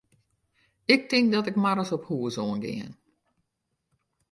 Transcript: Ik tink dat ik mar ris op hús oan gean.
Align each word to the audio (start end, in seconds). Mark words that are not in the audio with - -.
Ik 0.85 1.09
tink 1.09 1.27
dat 1.33 1.47
ik 1.51 1.61
mar 1.63 1.77
ris 1.77 1.91
op 1.97 2.03
hús 2.09 2.35
oan 2.45 2.59
gean. 2.65 2.91